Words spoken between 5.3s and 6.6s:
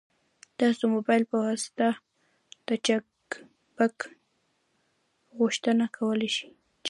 غوښتنه کولی شئ.